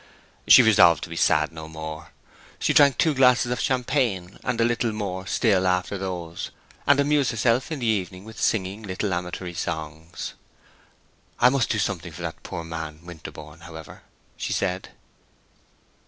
[0.47, 2.09] She resolved to be sad no more.
[2.57, 6.49] She drank two glasses of champagne, and a little more still after those,
[6.87, 10.33] and amused herself in the evening with singing little amatory songs.
[11.39, 14.01] "I must do something for that poor man Winterborne, however,"
[14.37, 14.89] she said.